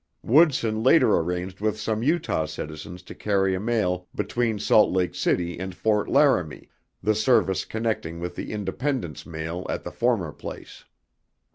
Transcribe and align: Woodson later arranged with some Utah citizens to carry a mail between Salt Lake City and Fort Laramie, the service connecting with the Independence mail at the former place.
Woodson 0.23 0.81
later 0.81 1.15
arranged 1.15 1.61
with 1.61 1.79
some 1.79 2.01
Utah 2.01 2.45
citizens 2.47 3.03
to 3.03 3.13
carry 3.13 3.53
a 3.53 3.59
mail 3.59 4.07
between 4.15 4.57
Salt 4.57 4.89
Lake 4.91 5.13
City 5.13 5.59
and 5.59 5.75
Fort 5.75 6.09
Laramie, 6.09 6.69
the 7.03 7.13
service 7.13 7.65
connecting 7.65 8.19
with 8.19 8.35
the 8.35 8.51
Independence 8.51 9.27
mail 9.27 9.63
at 9.69 9.83
the 9.83 9.91
former 9.91 10.31
place. 10.31 10.85